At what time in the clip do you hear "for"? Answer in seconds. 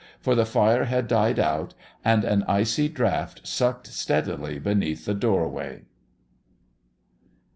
0.19-0.33